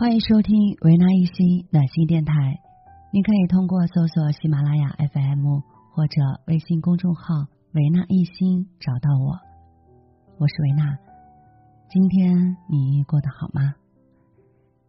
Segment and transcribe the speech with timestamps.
[0.00, 2.32] 欢迎收听维纳一心暖心电台。
[3.12, 5.60] 您可以通过搜索喜马拉雅 FM
[5.92, 7.22] 或者微信公众号
[7.76, 9.36] “维纳一心”找到我。
[10.38, 10.96] 我是维纳。
[11.90, 13.74] 今天你过得好吗？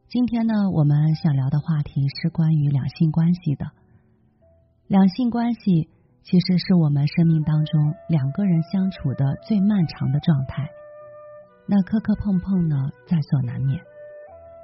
[0.07, 3.65] 今天呢，我们想聊的话题是关于两性关系的。
[4.87, 5.89] 两性关系
[6.23, 10.69] 其实是我们生命当中两个人相处的最漫长的状态。
[11.67, 13.77] 那磕磕碰碰呢，在所难免。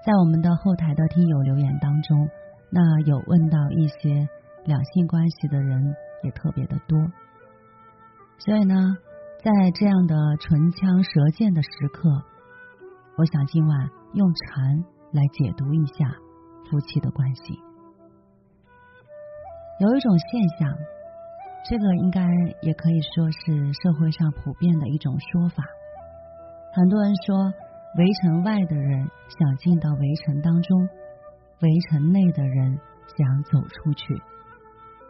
[0.08, 2.30] 在我们的后台的听友留言当中，
[2.70, 4.26] 那有问到一些
[4.64, 5.84] 两性关系的人
[6.24, 6.98] 也特别的多。
[8.38, 8.74] 所以呢，
[9.44, 12.08] 在这样的唇枪舌剑的时刻，
[13.18, 16.08] 我想今晚用禅来解读一下
[16.72, 17.60] 夫妻的关系。
[19.82, 20.74] 有一种现象，
[21.70, 22.22] 这个应该
[22.62, 25.66] 也可以说是社会上普遍的一种说法。
[26.72, 27.52] 很多人说，
[27.98, 30.88] 围城外的人想进到围城当中，
[31.62, 32.80] 围城内的人
[33.18, 34.14] 想走出去。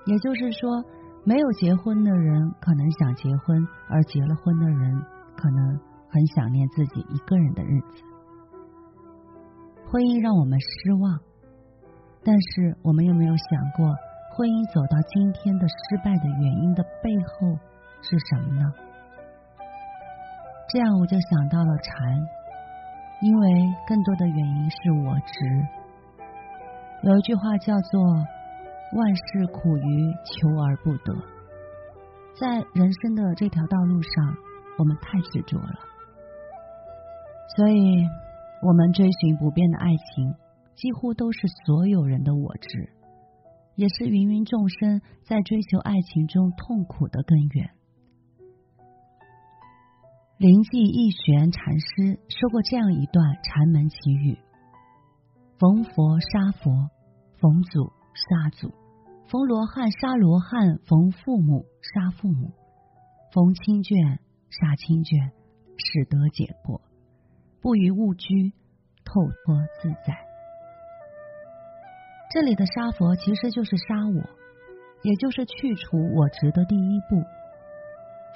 [0.05, 0.83] 也就是说，
[1.25, 5.03] 没有结婚的人可能想结婚，而结了婚的人
[5.35, 5.77] 可能
[6.09, 8.03] 很想念自己一个人的日子。
[9.91, 11.19] 婚姻让我们失望，
[12.23, 13.83] 但是我们有没有想过，
[14.31, 17.59] 婚姻走到今天的失败的原因的背后
[17.99, 18.63] 是什么呢？
[20.71, 21.95] 这样我就想到了禅，
[23.21, 25.33] 因为更多的原因是我执。
[27.03, 28.01] 有一句话叫做
[28.95, 31.13] “万事苦于求而不得”，
[32.39, 34.35] 在人生的这条道路上，
[34.77, 35.79] 我们太执着了，
[37.55, 38.05] 所以
[38.61, 40.33] 我们追寻不变的爱情，
[40.75, 42.89] 几乎都是所有人的我执，
[43.75, 47.76] 也是芸芸众生在追求爱情中痛苦的根源。
[50.37, 54.37] 灵济义玄禅师说过这样一段禅门奇语：
[55.57, 56.91] 逢佛杀佛，
[57.39, 58.69] 逢祖杀祖，
[59.27, 62.51] 逢罗汉杀罗汉，逢父母杀父母，
[63.33, 64.19] 逢亲眷
[64.51, 65.31] 杀亲眷，
[65.75, 66.81] 使得解脱，
[67.59, 68.53] 不于物居，
[69.03, 70.13] 透脱自在。
[72.29, 74.21] 这里的杀佛其实就是杀我，
[75.01, 77.25] 也就是去除我执的第一步。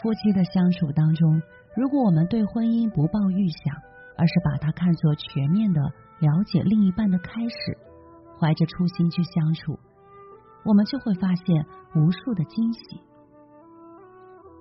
[0.02, 1.44] 夫妻的相处当中。
[1.76, 3.76] 如果我们对婚姻不抱预想，
[4.18, 5.82] 而是把它看作全面的
[6.20, 7.78] 了解另一半的开始，
[8.40, 9.80] 怀着初心去相处，
[10.66, 11.66] 我们就会发现
[11.96, 13.02] 无数的惊喜。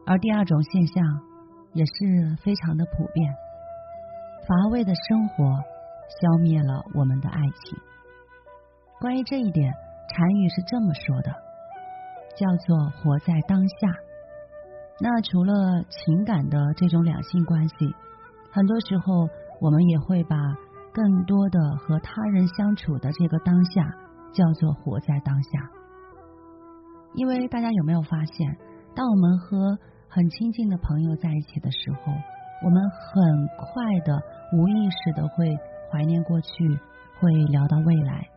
[0.06, 1.04] 而第二种现象
[1.72, 3.34] 也是非常的普遍，
[4.46, 5.44] 乏味的生活
[6.08, 7.78] 消灭了我们的爱情。
[9.00, 9.72] 关于这一点，
[10.08, 11.30] 禅语是这么说的，
[12.36, 13.88] 叫做活在当下。
[15.02, 17.74] 那除了情感的这种两性关系，
[18.52, 19.28] 很多时候
[19.60, 20.36] 我们也会把
[20.92, 23.82] 更多的和他人相处的这个当下
[24.32, 25.50] 叫做活在当下。
[27.14, 28.58] 因为大家有没有发现，
[28.94, 29.78] 当我们和
[30.08, 32.12] 很亲近的朋友在一起的时候，
[32.62, 34.20] 我们很快的
[34.52, 35.56] 无意识的会
[35.90, 36.50] 怀念过去，
[37.18, 38.28] 会聊到未来，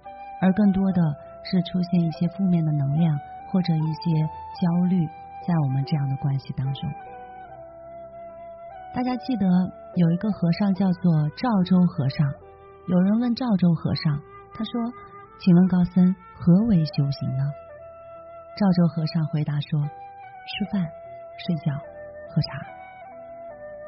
[0.41, 1.02] 而更多的
[1.44, 3.19] 是出现一些负面的能量
[3.52, 4.22] 或者一些
[4.62, 5.06] 焦虑。
[5.45, 6.89] 在我们这样的关系当中，
[8.95, 9.45] 大家记得
[9.95, 12.25] 有一个和尚叫做赵州和尚。
[12.87, 14.19] 有人问赵州和尚，
[14.53, 14.71] 他说
[15.39, 17.43] ：“请问高僧，何为修行呢？”
[18.55, 19.79] 赵州和尚回答说
[20.47, 20.81] ：“吃饭、
[21.37, 21.73] 睡觉、
[22.29, 22.65] 喝茶。”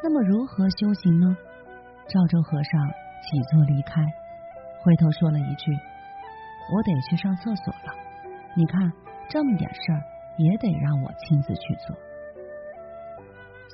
[0.03, 1.37] 那么如何修行呢？
[2.07, 2.87] 赵州和尚
[3.22, 4.01] 起坐离开，
[4.83, 5.72] 回头说了一句
[6.73, 7.93] ：“我得去上厕所了。”
[8.55, 8.91] 你看
[9.29, 10.15] 这么点事儿。
[10.38, 11.96] 也得让我亲自去做，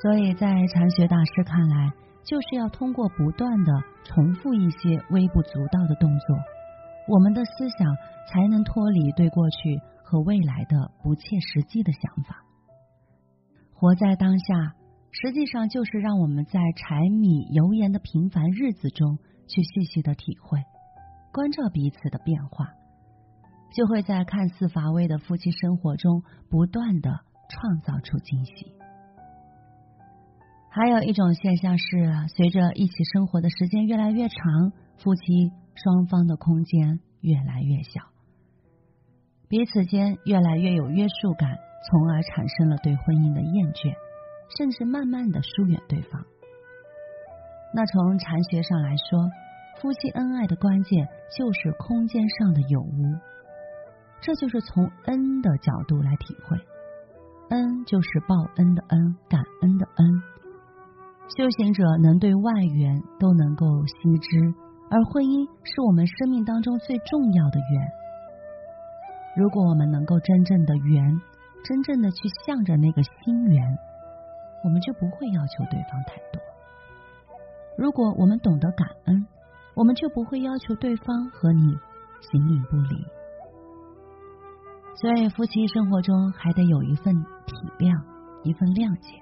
[0.01, 1.91] 所以在禅学大师看来，
[2.23, 3.72] 就是要通过不断的
[4.03, 6.38] 重复一些微不足道的动作，
[7.07, 7.95] 我们的思想
[8.27, 12.44] 才能脱离对过去和未来的不切实际的想法。
[13.73, 14.75] 活在当下，
[15.11, 19.17] 实际上就是让我们在柴米油盐的平凡日子中，
[19.47, 20.59] 去细细的体会、
[21.34, 22.67] 关照彼此的变化。
[23.72, 27.09] 就会在看似乏味的夫妻生活中不断的
[27.50, 28.73] 创造出惊喜。
[30.70, 38.02] 还有一种现象是，随着一起生活的时间越来越长，夫妻双方的空间越来越小，
[39.50, 41.58] 彼此间越来越有约束感，
[41.90, 43.94] 从而产生了对婚姻的厌倦，
[44.58, 46.23] 甚至慢慢的疏远对方。
[47.73, 49.29] 那从禅学上来说，
[49.82, 51.08] 夫妻恩爱的关键
[51.38, 53.30] 就是空间上的有无。
[54.22, 56.56] 这就是从恩的角度来体会，
[57.50, 60.22] 恩就是报恩的恩，感恩的恩。
[61.35, 64.53] 修行者能对外缘都能够悉知，
[64.91, 67.91] 而婚姻是我们生命当中最重要的缘。
[69.38, 71.22] 如果我们能够真正的缘，
[71.64, 73.78] 真正的去向着那个心缘，
[74.64, 76.41] 我们就不会要求对方太多。
[77.78, 79.26] 如果我们懂得感恩，
[79.73, 81.76] 我们就不会要求对方和你
[82.29, 83.03] 形影不离。
[85.01, 87.97] 所以，夫妻生活中还得有一份体谅，
[88.43, 89.17] 一份谅解。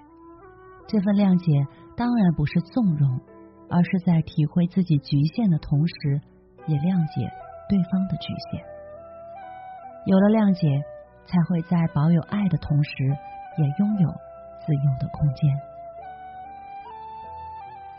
[0.90, 1.56] 这份谅解
[1.96, 3.08] 当然不是纵容，
[3.70, 6.20] 而是在体会自己局限的同时，
[6.68, 7.32] 也谅解
[7.70, 8.60] 对方的局限。
[10.04, 10.68] 有了谅解，
[11.24, 12.92] 才会在保有爱的同时，
[13.56, 14.10] 也拥有
[14.68, 15.48] 自由的空间。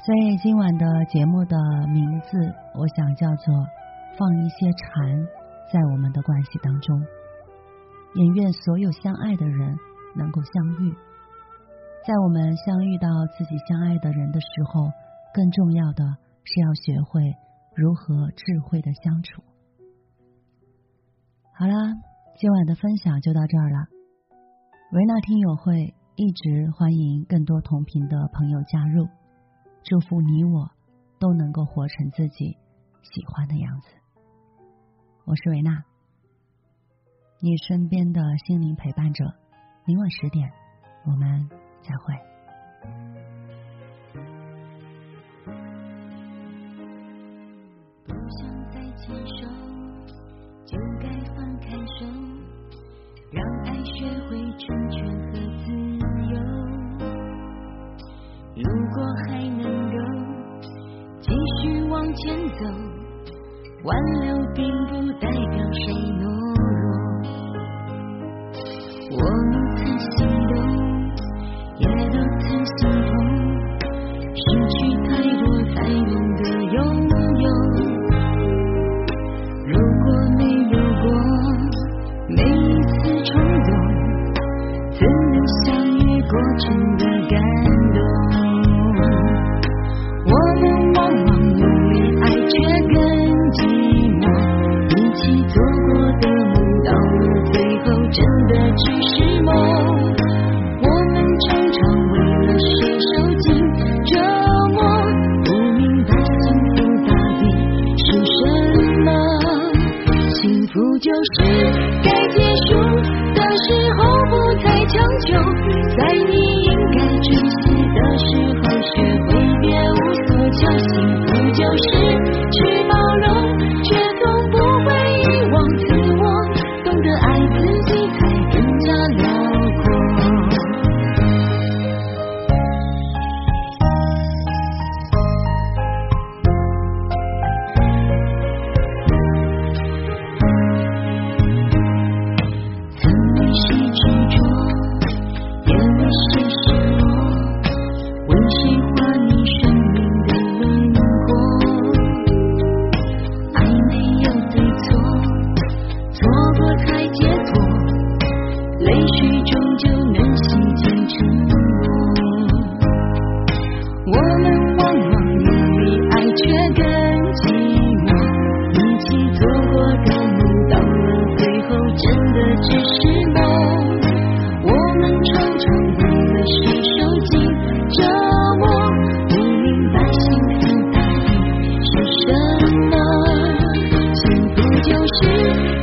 [0.04, 1.56] 所以今晚的节目的
[1.88, 2.36] 名字，
[2.76, 3.54] 我想叫做
[4.20, 5.24] “放一些禅
[5.72, 7.00] 在我们的关系当中”。
[8.14, 9.76] 也愿所有相爱的人
[10.16, 10.94] 能够相遇。
[12.06, 14.90] 在我们相遇到自己相爱的人的时候，
[15.34, 16.04] 更重要的
[16.44, 17.36] 是要学会
[17.76, 19.42] 如何智慧的相处。
[21.52, 21.74] 好啦，
[22.38, 23.86] 今晚的分享就到这儿了。
[24.92, 29.06] 维纳听友会一直欢迎更多同频的朋友加入，
[29.84, 30.70] 祝福你我
[31.20, 32.56] 都能够活成自己
[33.02, 33.88] 喜欢的样子。
[35.26, 35.84] 我是维娜，
[37.42, 39.24] 你身边的心灵陪伴者。
[39.86, 40.46] 明晚十点，
[41.06, 41.48] 我们
[41.82, 42.14] 再会。
[48.04, 48.60] 不想
[111.10, 111.49] 就是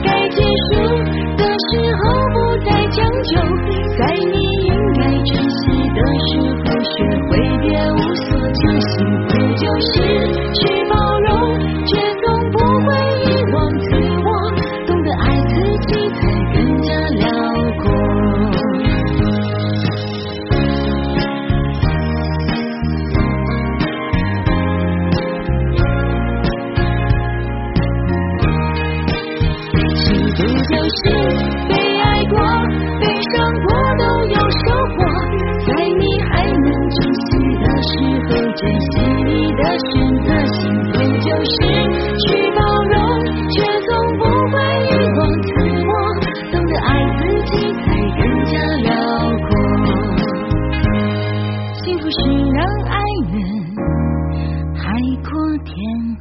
[0.04, 0.57] 该继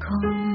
[0.08, 0.45] 空。